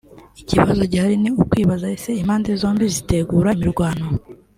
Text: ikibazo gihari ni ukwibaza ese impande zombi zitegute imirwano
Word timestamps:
ikibazo 0.41 0.81
gihari 0.91 1.15
ni 1.21 1.29
ukwibaza 1.43 1.87
ese 1.95 2.11
impande 2.21 2.49
zombi 2.61 2.85
zitegute 2.95 3.49
imirwano 3.55 4.05